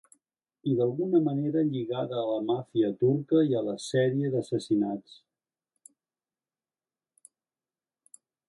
[0.69, 5.21] I d'alguna manera lligada a la màfia turca i a la sèrie d'assassinats.